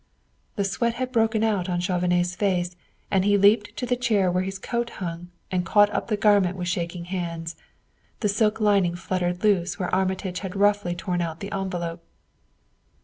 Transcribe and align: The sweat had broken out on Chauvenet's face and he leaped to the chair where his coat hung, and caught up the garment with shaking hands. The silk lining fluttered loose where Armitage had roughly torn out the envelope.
The 0.55 0.63
sweat 0.63 0.95
had 0.95 1.11
broken 1.11 1.43
out 1.43 1.69
on 1.69 1.79
Chauvenet's 1.79 2.35
face 2.35 2.75
and 3.11 3.23
he 3.23 3.37
leaped 3.37 3.77
to 3.77 3.85
the 3.85 3.95
chair 3.95 4.31
where 4.31 4.41
his 4.41 4.57
coat 4.57 4.89
hung, 4.97 5.27
and 5.51 5.63
caught 5.63 5.91
up 5.91 6.07
the 6.07 6.17
garment 6.17 6.57
with 6.57 6.67
shaking 6.67 7.05
hands. 7.05 7.55
The 8.21 8.27
silk 8.27 8.59
lining 8.59 8.95
fluttered 8.95 9.43
loose 9.43 9.77
where 9.77 9.93
Armitage 9.93 10.39
had 10.39 10.55
roughly 10.55 10.95
torn 10.95 11.21
out 11.21 11.39
the 11.39 11.51
envelope. 11.51 12.03